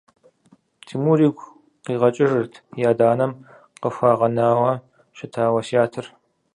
Тимур 0.85 1.19
игу 1.27 1.45
къигъэкӏыжырт 1.85 2.53
и 2.81 2.83
адэ-анэм 2.91 3.31
къыхуагъэнауэ 3.81 4.71
щыта 5.17 5.43
уэсятыр. 5.53 6.05